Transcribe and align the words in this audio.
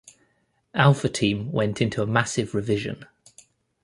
Alpha 0.73 1.07
Team 1.07 1.51
went 1.51 1.79
into 1.79 2.01
a 2.01 2.07
massive 2.07 2.55
revision. 2.55 3.05